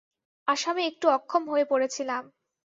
আসামে 0.47 0.81
একটু 0.85 1.05
অক্ষম 1.09 1.43
হয়ে 1.49 1.65
পড়েছিলাম। 1.65 2.23